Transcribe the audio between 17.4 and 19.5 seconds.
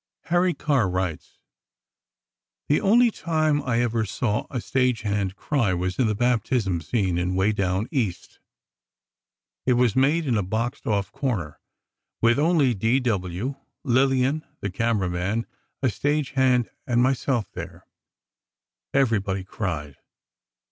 there. Everybody